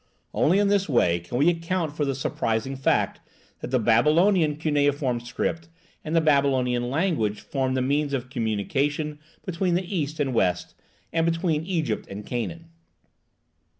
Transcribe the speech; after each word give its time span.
Only 0.33 0.57
in 0.57 0.67
this 0.67 0.89
way 0.89 1.19
can 1.19 1.37
we 1.37 1.47
account 1.51 1.95
for 1.95 2.05
the 2.05 2.15
surprising 2.15 2.75
fact 2.75 3.19
that 3.59 3.69
the 3.69 3.77
Babylonian 3.77 4.55
cuneiform 4.55 5.19
script 5.19 5.69
and 6.03 6.15
the 6.15 6.19
Babylonian 6.21 6.89
language 6.89 7.41
form 7.41 7.75
the 7.75 7.83
means 7.83 8.11
of 8.11 8.31
communication 8.31 9.19
between 9.45 9.75
the 9.75 9.95
east 9.95 10.19
and 10.19 10.33
west 10.33 10.73
and 11.13 11.23
between 11.23 11.63
Egypt 11.67 12.07
and 12.09 12.25
Canaan. 12.25 12.69